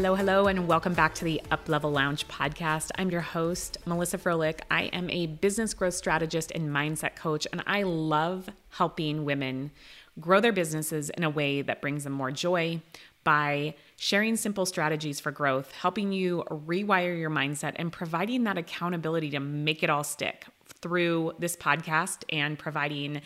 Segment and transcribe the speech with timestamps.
[0.00, 2.90] Hello, hello, and welcome back to the Uplevel Lounge podcast.
[2.96, 4.60] I'm your host, Melissa Froehlich.
[4.70, 9.72] I am a business growth strategist and mindset coach, and I love helping women
[10.18, 12.80] grow their businesses in a way that brings them more joy
[13.24, 19.28] by sharing simple strategies for growth, helping you rewire your mindset, and providing that accountability
[19.28, 20.46] to make it all stick
[20.80, 23.20] through this podcast and providing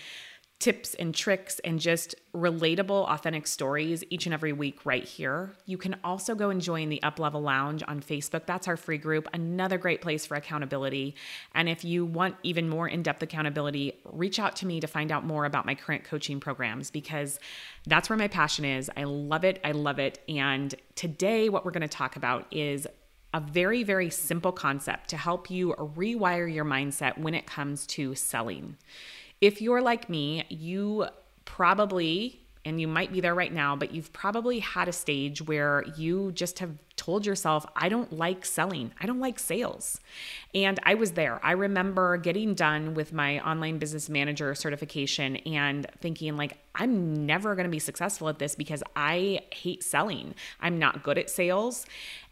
[0.61, 5.53] tips and tricks and just relatable, authentic stories each and every week right here.
[5.67, 8.47] You can also go and join the Uplevel Lounge on Facebook.
[8.47, 11.17] That's our free group, another great place for accountability.
[11.55, 15.13] And if you want even more in depth accountability, reach out to me to find
[15.13, 17.39] out more about my current coaching programs because
[17.87, 18.91] that's where my passion is.
[18.97, 19.61] I love it.
[19.65, 20.21] I love it.
[20.29, 22.87] And today, what we're going to talk about is
[23.35, 28.15] a very, very simple concept to help you rewire your mindset when it comes to
[28.15, 28.77] selling.
[29.45, 31.05] If you're like me, you
[31.45, 35.85] probably, and you might be there right now, but you've probably had a stage where
[35.99, 40.01] you just have told yourself, I don't like selling, I don't like sales.
[40.55, 41.45] And I was there.
[41.45, 47.55] I remember getting done with my online business manager certification and thinking, like, I'm never
[47.55, 50.35] going to be successful at this because I hate selling.
[50.59, 51.85] I'm not good at sales.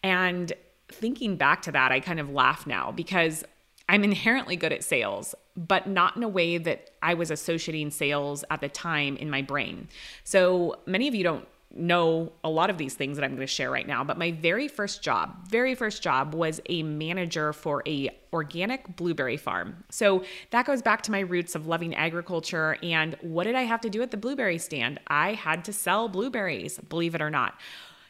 [0.02, 0.50] And
[0.88, 3.44] thinking back to that, I kind of laugh now because
[3.88, 8.44] I'm inherently good at sales, but not in a way that I was associating sales
[8.50, 9.88] at the time in my brain.
[10.24, 13.46] So many of you don't know a lot of these things that I'm going to
[13.46, 17.82] share right now, but my very first job, very first job was a manager for
[17.86, 19.84] a organic blueberry farm.
[19.90, 23.80] So that goes back to my roots of loving agriculture and what did I have
[23.82, 25.00] to do at the blueberry stand?
[25.06, 27.58] I had to sell blueberries, believe it or not.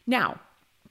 [0.07, 0.41] Now,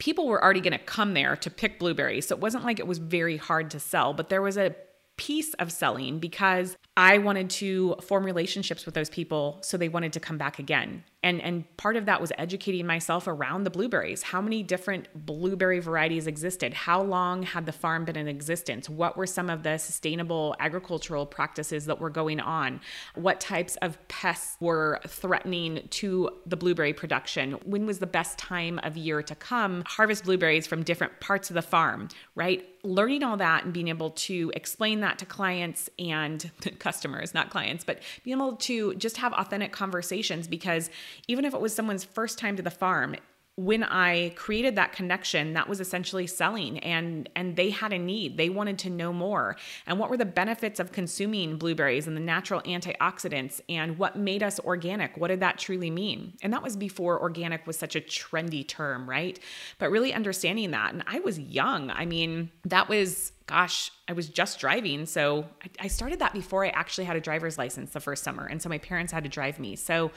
[0.02, 2.28] people were already going to come there to pick blueberries.
[2.28, 4.76] So it wasn't like it was very hard to sell, but there was a
[5.16, 10.14] piece of selling because I wanted to form relationships with those people so they wanted
[10.14, 14.24] to come back again and and part of that was educating myself around the blueberries.
[14.24, 16.74] How many different blueberry varieties existed?
[16.74, 18.90] How long had the farm been in existence?
[18.90, 22.82] What were some of the sustainable agricultural practices that were going on?
[23.16, 27.54] What types of pests were threatening to the blueberry production?
[27.66, 31.54] When was the best time of year to come harvest blueberries from different parts of
[31.54, 32.68] the farm right?
[32.84, 36.50] Learning all that and being able to explain that to clients and
[36.80, 40.90] customers not clients but being able to just have authentic conversations because
[41.28, 43.16] even if it was someone's first time to the farm,
[43.58, 48.38] when I created that connection, that was essentially selling and and they had a need.
[48.38, 49.58] They wanted to know more.
[49.86, 54.42] And what were the benefits of consuming blueberries and the natural antioxidants and what made
[54.42, 55.18] us organic?
[55.18, 56.34] What did that truly mean?
[56.42, 59.38] And that was before organic was such a trendy term, right?
[59.80, 60.94] But really understanding that.
[60.94, 61.92] And I was young.
[61.92, 65.06] I mean, that was gosh, I was just driving.
[65.06, 65.46] So
[65.78, 68.46] I, started that before I actually had a driver's license the first summer.
[68.46, 69.76] And so my parents had to drive me.
[69.76, 70.12] So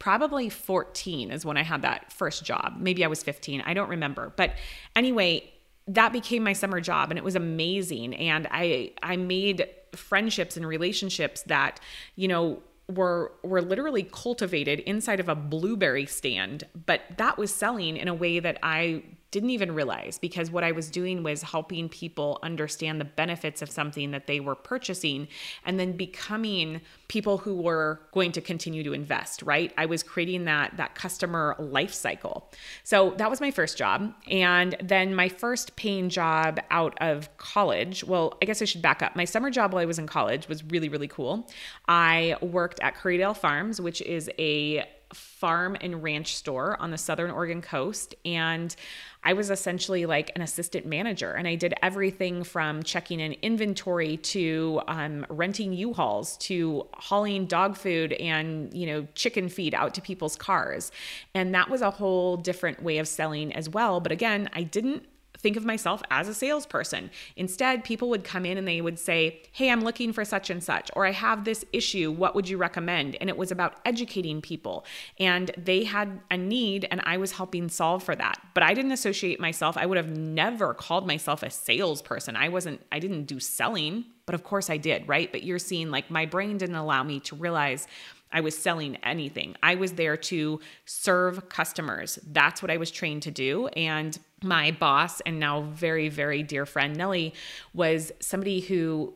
[0.00, 2.78] probably 14 is when I had that first job.
[2.80, 3.60] Maybe I was 15.
[3.64, 4.32] I don't remember.
[4.34, 4.54] But
[4.96, 5.52] anyway,
[5.86, 8.12] that became my summer job and it was amazing.
[8.14, 11.78] And I I made friendships and relationships that,
[12.16, 17.96] you know, were were literally cultivated inside of a blueberry stand but that was selling
[17.96, 21.88] in a way that I didn't even realize because what I was doing was helping
[21.88, 25.28] people understand the benefits of something that they were purchasing
[25.64, 29.72] and then becoming people who were going to continue to invest, right?
[29.76, 32.50] I was creating that that customer life cycle.
[32.82, 38.02] So that was my first job and then my first paying job out of college.
[38.04, 39.14] Well, I guess I should back up.
[39.14, 41.48] My summer job while I was in college was really really cool.
[41.88, 47.30] I worked at Currydale Farms, which is a farm and ranch store on the southern
[47.30, 48.74] Oregon coast and
[49.22, 54.16] I was essentially like an assistant manager and I did everything from checking in inventory
[54.16, 60.00] to um, renting U-Hauls to hauling dog food and, you know, chicken feed out to
[60.00, 60.90] people's cars.
[61.34, 64.00] And that was a whole different way of selling as well.
[64.00, 65.04] But again, I didn't
[65.40, 67.10] think of myself as a salesperson.
[67.36, 70.62] Instead, people would come in and they would say, Hey, I'm looking for such and
[70.62, 72.12] such, or I have this issue.
[72.12, 73.16] What would you recommend?
[73.20, 74.84] And it was about educating people.
[75.18, 78.40] And they had a need, and I was helping solve for that.
[78.54, 82.36] But I didn't associate myself, I would have never called myself a salesperson.
[82.36, 85.30] I wasn't, I didn't do selling, but of course I did, right?
[85.32, 87.88] But you're seeing like my brain didn't allow me to realize
[88.32, 89.56] I was selling anything.
[89.62, 92.18] I was there to serve customers.
[92.26, 93.68] That's what I was trained to do.
[93.68, 97.34] And my boss, and now very, very dear friend Nellie,
[97.74, 99.14] was somebody who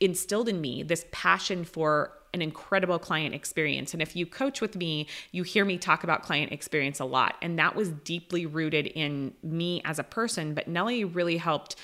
[0.00, 3.92] instilled in me this passion for an incredible client experience.
[3.92, 7.36] And if you coach with me, you hear me talk about client experience a lot.
[7.42, 10.54] And that was deeply rooted in me as a person.
[10.54, 11.76] But Nellie really helped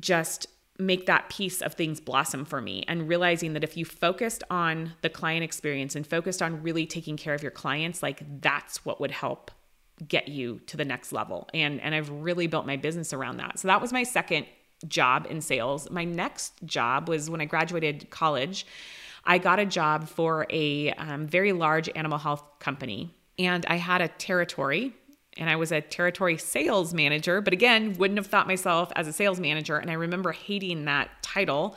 [0.00, 0.46] just
[0.78, 4.92] make that piece of things blossom for me and realizing that if you focused on
[5.02, 9.00] the client experience and focused on really taking care of your clients like that's what
[9.00, 9.52] would help
[10.08, 11.48] get you to the next level.
[11.54, 13.58] And and I've really built my business around that.
[13.58, 14.46] So that was my second
[14.88, 15.90] job in sales.
[15.90, 18.66] My next job was when I graduated college.
[19.24, 24.00] I got a job for a um, very large animal health company and I had
[24.02, 24.94] a territory
[25.36, 29.12] and I was a territory sales manager, but again, wouldn't have thought myself as a
[29.12, 29.76] sales manager.
[29.76, 31.76] And I remember hating that title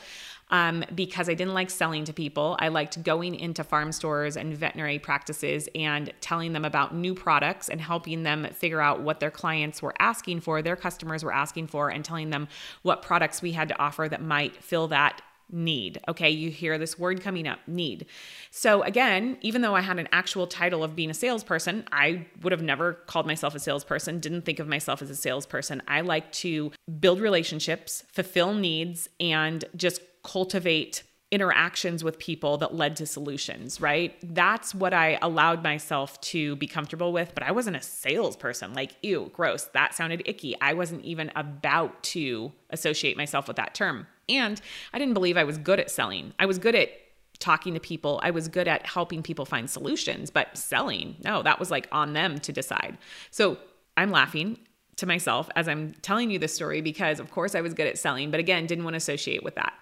[0.50, 2.56] um, because I didn't like selling to people.
[2.60, 7.68] I liked going into farm stores and veterinary practices and telling them about new products
[7.68, 11.68] and helping them figure out what their clients were asking for, their customers were asking
[11.68, 12.48] for, and telling them
[12.82, 16.00] what products we had to offer that might fill that need.
[16.08, 18.06] Okay, you hear this word coming up need.
[18.52, 22.52] So, again, even though I had an actual title of being a salesperson, I would
[22.52, 25.82] have never called myself a salesperson, didn't think of myself as a salesperson.
[25.88, 32.96] I like to build relationships, fulfill needs, and just cultivate interactions with people that led
[32.96, 34.16] to solutions, right?
[34.24, 38.74] That's what I allowed myself to be comfortable with, but I wasn't a salesperson.
[38.74, 39.66] Like, ew, gross.
[39.74, 40.56] That sounded icky.
[40.62, 44.08] I wasn't even about to associate myself with that term.
[44.30, 44.62] And
[44.94, 46.34] I didn't believe I was good at selling.
[46.40, 46.92] I was good at
[47.40, 48.20] talking to people.
[48.24, 52.14] I was good at helping people find solutions, but selling, no, that was like on
[52.14, 52.98] them to decide.
[53.32, 53.58] So
[53.98, 54.60] I'm laughing
[54.98, 57.98] to myself as I'm telling you this story because, of course, I was good at
[57.98, 59.74] selling, but again, didn't want to associate with that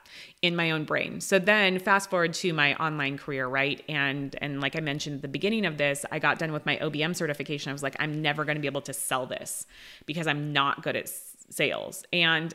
[0.42, 1.22] in my own brain.
[1.22, 3.84] So then, fast forward to my online career, right?
[3.90, 6.78] And and like I mentioned at the beginning of this, I got done with my
[6.78, 7.70] OBM certification.
[7.70, 9.66] I was like, I'm never going to be able to sell this
[10.06, 11.10] because I'm not good at
[11.50, 12.04] sales.
[12.12, 12.54] And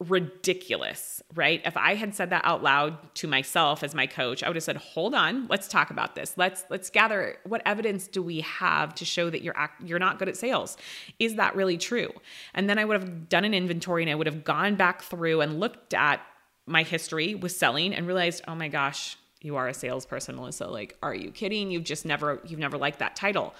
[0.00, 1.60] ridiculous, right?
[1.64, 4.62] If I had said that out loud to myself as my coach, I would have
[4.62, 6.34] said, "Hold on, let's talk about this.
[6.36, 10.20] Let's let's gather what evidence do we have to show that you're act, you're not
[10.20, 10.76] good at sales?
[11.18, 12.12] Is that really true?"
[12.54, 15.40] And then I would have done an inventory and I would have gone back through
[15.40, 16.20] and looked at
[16.66, 20.68] my history with selling and realized, "Oh my gosh, you are a salesperson, Melissa.
[20.68, 21.72] Like, are you kidding?
[21.72, 23.52] You've just never you've never liked that title."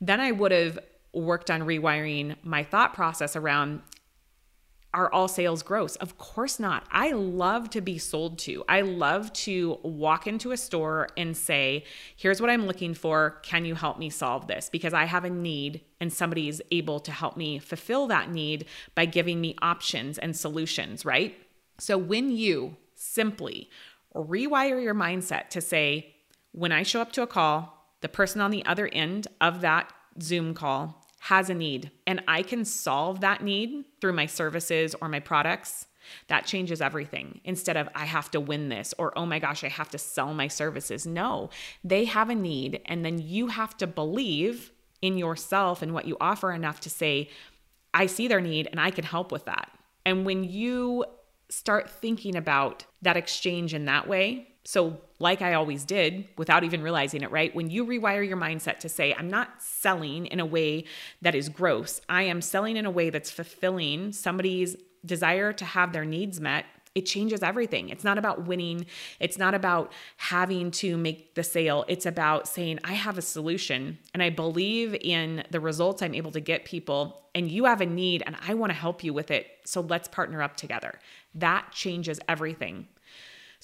[0.00, 0.80] Then I would have
[1.12, 3.82] worked on rewiring my thought process around
[4.96, 5.94] are all sales gross?
[5.96, 6.86] Of course not.
[6.90, 8.64] I love to be sold to.
[8.66, 11.84] I love to walk into a store and say,
[12.16, 13.38] here's what I'm looking for.
[13.42, 14.70] Can you help me solve this?
[14.70, 18.64] Because I have a need and somebody is able to help me fulfill that need
[18.94, 21.36] by giving me options and solutions, right?
[21.78, 23.68] So when you simply
[24.14, 26.14] rewire your mindset to say,
[26.52, 29.92] when I show up to a call, the person on the other end of that
[30.22, 35.08] Zoom call has a need and I can solve that need through my services or
[35.08, 35.86] my products,
[36.28, 37.40] that changes everything.
[37.44, 40.32] Instead of I have to win this or oh my gosh, I have to sell
[40.34, 41.04] my services.
[41.04, 41.50] No,
[41.82, 44.72] they have a need and then you have to believe
[45.02, 47.28] in yourself and what you offer enough to say,
[47.92, 49.70] I see their need and I can help with that.
[50.04, 51.04] And when you
[51.48, 56.82] start thinking about that exchange in that way, so, like I always did without even
[56.82, 57.54] realizing it, right?
[57.54, 60.84] When you rewire your mindset to say, I'm not selling in a way
[61.22, 65.92] that is gross, I am selling in a way that's fulfilling somebody's desire to have
[65.92, 67.90] their needs met, it changes everything.
[67.90, 68.86] It's not about winning,
[69.20, 71.84] it's not about having to make the sale.
[71.88, 76.32] It's about saying, I have a solution and I believe in the results I'm able
[76.32, 79.30] to get people, and you have a need and I want to help you with
[79.30, 79.46] it.
[79.64, 80.98] So, let's partner up together.
[81.34, 82.88] That changes everything.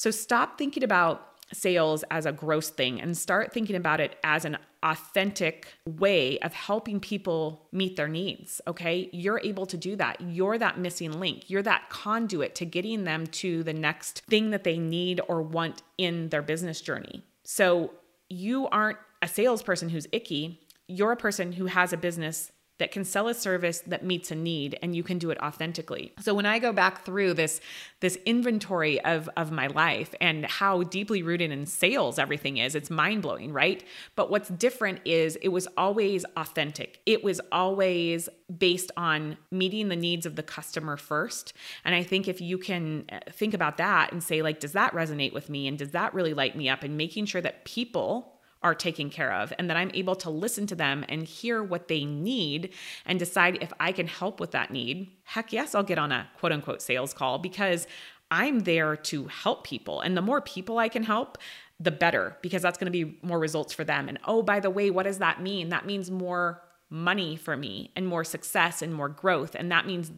[0.02, 4.44] So stop thinking about sales as a gross thing and start thinking about it as
[4.44, 8.60] an authentic way of helping people meet their needs.
[8.66, 9.08] Okay.
[9.12, 10.20] You're able to do that.
[10.20, 11.48] You're that missing link.
[11.48, 15.82] You're that conduit to getting them to the next thing that they need or want
[15.98, 17.22] in their business journey.
[17.44, 17.92] So
[18.28, 20.60] you aren't a salesperson who's icky.
[20.88, 22.50] You're a person who has a business
[22.82, 26.12] that can sell a service that meets a need and you can do it authentically.
[26.18, 27.60] So when I go back through this
[28.00, 32.90] this inventory of of my life and how deeply rooted in sales everything is, it's
[32.90, 33.84] mind-blowing, right?
[34.16, 36.98] But what's different is it was always authentic.
[37.06, 41.52] It was always based on meeting the needs of the customer first.
[41.84, 44.92] And I think if you can uh, think about that and say like does that
[44.92, 48.31] resonate with me and does that really light me up and making sure that people
[48.62, 51.88] are taken care of and that I'm able to listen to them and hear what
[51.88, 52.72] they need
[53.06, 56.28] and decide if I can help with that need, heck yes, I'll get on a
[56.38, 57.86] quote unquote sales call because
[58.30, 60.00] I'm there to help people.
[60.00, 61.38] And the more people I can help,
[61.78, 64.08] the better because that's going to be more results for them.
[64.08, 65.70] And oh, by the way, what does that mean?
[65.70, 69.54] That means more money for me and more success and more growth.
[69.54, 70.12] And that means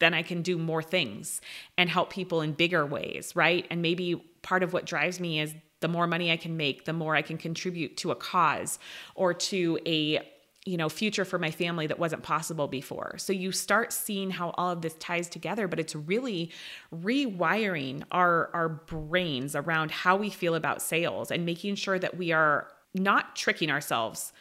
[0.00, 1.40] then I can do more things
[1.76, 3.66] and help people in bigger ways, right?
[3.70, 6.92] And maybe part of what drives me is the more money I can make, the
[6.92, 8.78] more I can contribute to a cause
[9.14, 10.20] or to a
[10.64, 14.50] you know future for my family that wasn't possible before so you start seeing how
[14.58, 16.50] all of this ties together but it's really
[16.92, 22.32] rewiring our our brains around how we feel about sales and making sure that we
[22.32, 24.32] are not tricking ourselves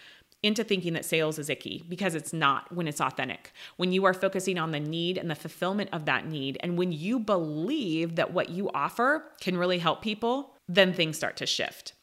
[0.43, 3.51] into thinking that sales is icky because it's not when it's authentic.
[3.77, 6.91] When you are focusing on the need and the fulfillment of that need, and when
[6.91, 11.93] you believe that what you offer can really help people, then things start to shift.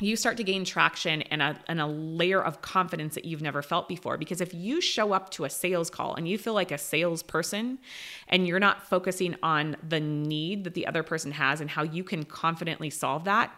[0.00, 3.62] You start to gain traction and a, and a layer of confidence that you've never
[3.62, 4.18] felt before.
[4.18, 7.78] Because if you show up to a sales call and you feel like a salesperson
[8.26, 12.02] and you're not focusing on the need that the other person has and how you
[12.02, 13.52] can confidently solve that,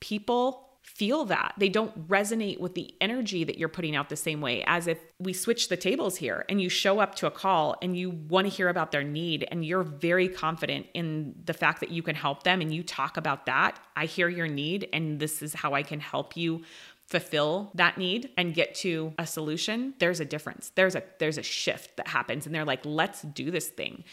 [0.00, 1.54] people feel that.
[1.58, 4.98] They don't resonate with the energy that you're putting out the same way as if
[5.18, 8.46] we switch the tables here and you show up to a call and you want
[8.46, 12.14] to hear about their need and you're very confident in the fact that you can
[12.14, 13.78] help them and you talk about that.
[13.96, 16.62] I hear your need and this is how I can help you
[17.06, 21.42] fulfill that need and get to a solution there's a difference there's a there's a
[21.42, 24.04] shift that happens and they're like let's do this thing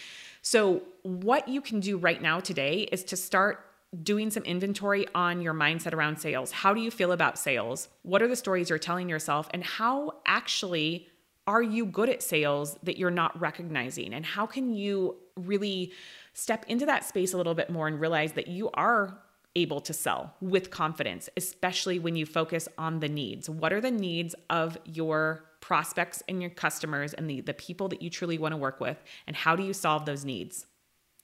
[0.42, 3.66] so what you can do right now today is to start
[4.04, 6.52] doing some inventory on your mindset around sales.
[6.52, 7.90] How do you feel about sales?
[8.04, 9.48] What are the stories you're telling yourself?
[9.54, 11.08] And how actually
[11.48, 14.14] are you good at sales that you're not recognizing?
[14.14, 15.92] And how can you really
[16.34, 19.20] step into that space a little bit more and realize that you are
[19.56, 23.50] able to sell with confidence, especially when you focus on the needs?
[23.50, 28.02] What are the needs of your prospects and your customers and the, the people that
[28.02, 29.02] you truly want to work with?
[29.28, 30.66] And how do you solve those needs?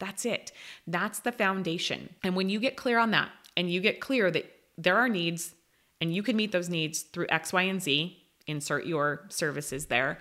[0.01, 0.51] That's it.
[0.87, 2.15] That's the foundation.
[2.23, 5.53] And when you get clear on that and you get clear that there are needs
[6.01, 8.17] and you can meet those needs through X, Y, and Z,
[8.47, 10.17] insert your services there,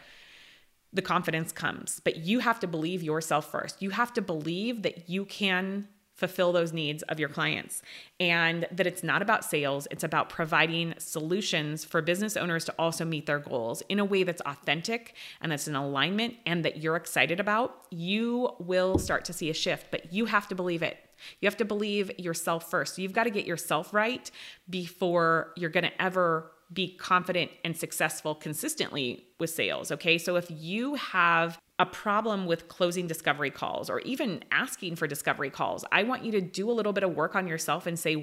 [0.92, 1.98] the confidence comes.
[2.04, 3.80] But you have to believe yourself first.
[3.80, 5.88] You have to believe that you can
[6.20, 7.80] fulfill those needs of your clients
[8.20, 13.06] and that it's not about sales, it's about providing solutions for business owners to also
[13.06, 16.96] meet their goals in a way that's authentic and that's in alignment and that you're
[16.96, 20.98] excited about, you will start to see a shift, but you have to believe it.
[21.40, 22.98] You have to believe yourself first.
[22.98, 24.30] you've got to get yourself right
[24.68, 29.90] before you're going to ever be confident and successful consistently with sales.
[29.90, 30.18] Okay.
[30.18, 35.48] So if you have a problem with closing discovery calls or even asking for discovery
[35.48, 35.82] calls.
[35.90, 38.14] I want you to do a little bit of work on yourself and say,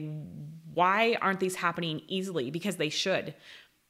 [0.76, 2.52] why aren't these happening easily?
[2.52, 3.34] Because they should.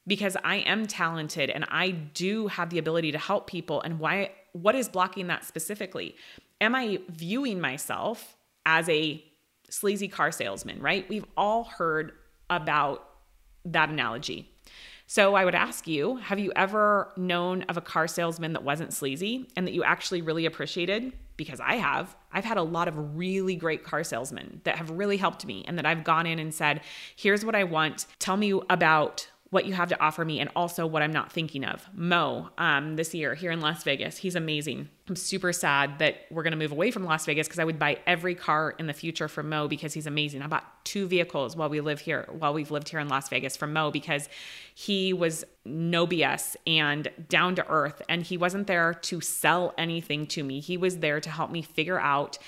[0.06, 3.82] Because I am talented and I do have the ability to help people.
[3.82, 6.16] And why what is blocking that specifically?
[6.62, 9.22] Am I viewing myself as a
[9.68, 11.06] sleazy car salesman, right?
[11.10, 12.12] We've all heard
[12.48, 13.06] about
[13.66, 14.50] that analogy.
[15.10, 18.92] So I would ask you have you ever known of a car salesman that wasn't
[18.92, 21.14] sleazy and that you actually really appreciated?
[21.38, 22.14] Because I have.
[22.30, 25.78] I've had a lot of really great car salesmen that have really helped me and
[25.78, 26.82] that I've gone in and said,
[27.16, 28.04] here's what I want.
[28.18, 31.64] Tell me about what you have to offer me and also what I'm not thinking
[31.64, 31.88] of.
[31.94, 34.88] Mo, um, this year here in Las Vegas, he's amazing.
[35.08, 37.98] I'm super sad that we're to move away from Las Vegas because I would buy
[38.06, 40.42] every car in the future from Mo because he's amazing.
[40.42, 43.56] I bought two vehicles while we live here, while we've lived here in Las Vegas
[43.56, 44.28] from Mo because
[44.74, 48.02] he was no BS and down to earth.
[48.08, 50.60] And he wasn't there to sell anything to me.
[50.60, 52.38] He was there to help me figure out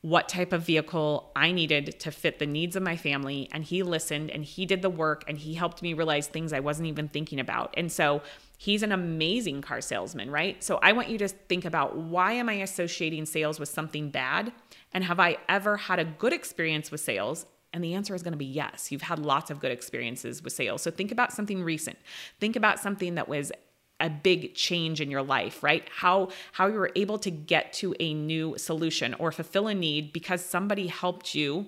[0.00, 3.48] what type of vehicle I needed to fit the needs of my family.
[3.52, 6.60] And he listened and he did the work and he helped me realize things I
[6.60, 7.74] wasn't even thinking about.
[7.76, 8.22] And so
[8.58, 10.62] he's an amazing car salesman, right?
[10.62, 14.52] So I want you to think about why am I associating sales with something bad?
[14.92, 17.46] And have I ever had a good experience with sales?
[17.72, 18.90] And the answer is going to be yes.
[18.90, 20.80] You've had lots of good experiences with sales.
[20.82, 21.98] So think about something recent.
[22.40, 23.52] Think about something that was
[24.00, 27.94] a big change in your life right how how you were able to get to
[27.98, 31.66] a new solution or fulfill a need because somebody helped you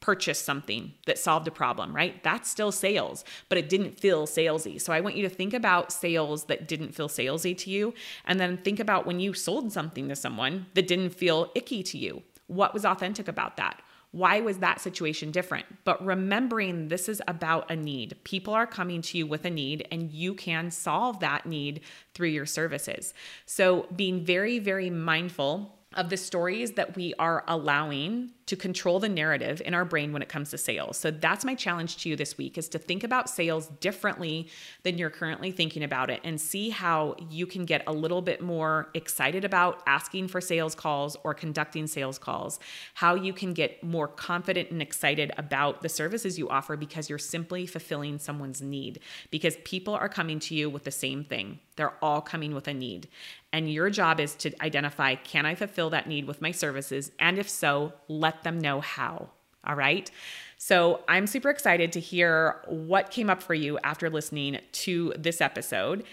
[0.00, 2.22] purchase something that solved a problem, right?
[2.22, 4.80] That's still sales, but it didn't feel salesy.
[4.80, 7.94] So I want you to think about sales that didn't feel salesy to you.
[8.24, 11.98] And then think about when you sold something to someone that didn't feel icky to
[11.98, 12.22] you.
[12.46, 13.82] What was authentic about that?
[14.16, 15.66] Why was that situation different?
[15.84, 18.16] But remembering this is about a need.
[18.24, 21.82] People are coming to you with a need, and you can solve that need
[22.14, 23.12] through your services.
[23.44, 29.08] So, being very, very mindful of the stories that we are allowing to control the
[29.08, 30.96] narrative in our brain when it comes to sales.
[30.96, 34.48] So that's my challenge to you this week is to think about sales differently
[34.84, 38.40] than you're currently thinking about it and see how you can get a little bit
[38.40, 42.60] more excited about asking for sales calls or conducting sales calls.
[42.94, 47.18] How you can get more confident and excited about the services you offer because you're
[47.18, 49.00] simply fulfilling someone's need
[49.30, 51.58] because people are coming to you with the same thing.
[51.76, 53.08] They're all coming with a need.
[53.52, 57.12] And your job is to identify can I fulfill that need with my services?
[57.18, 59.30] And if so, let them know how.
[59.64, 60.10] All right.
[60.58, 65.40] So I'm super excited to hear what came up for you after listening to this
[65.40, 66.04] episode.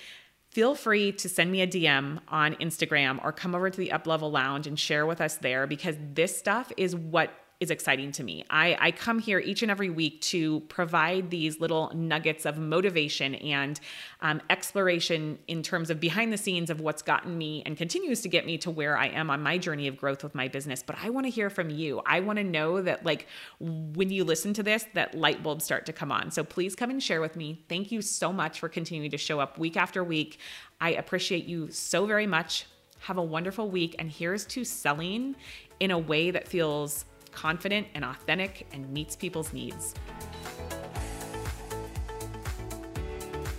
[0.52, 4.32] Feel free to send me a DM on Instagram or come over to the Uplevel
[4.32, 7.32] Lounge and share with us there because this stuff is what
[7.64, 8.46] is exciting to me.
[8.50, 13.34] I, I come here each and every week to provide these little nuggets of motivation
[13.36, 13.80] and
[14.22, 18.30] um, exploration in terms of behind the scenes of what's gotten me and continues to
[18.30, 20.84] get me to where I am on my journey of growth with my business.
[20.84, 22.02] But I want to hear from you.
[22.06, 23.28] I want to know that, like,
[23.60, 26.30] when you listen to this, that light bulbs start to come on.
[26.30, 27.64] So please come and share with me.
[27.70, 30.40] Thank you so much for continuing to show up week after week.
[30.80, 32.66] I appreciate you so very much.
[33.00, 33.96] Have a wonderful week.
[34.00, 35.36] And here's to selling
[35.80, 39.94] in a way that feels confident and authentic and meets people's needs.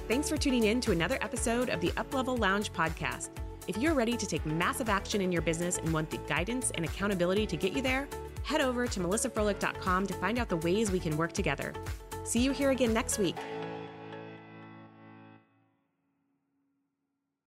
[0.06, 3.30] Thanks for tuning in to another episode of the Uplevel Lounge podcast.
[3.66, 6.84] If you're ready to take massive action in your business and want the guidance and
[6.84, 8.06] accountability to get you there,
[8.42, 11.72] head over to melissafroehlich.com to find out the ways we can work together.
[12.24, 13.36] See you here again next week.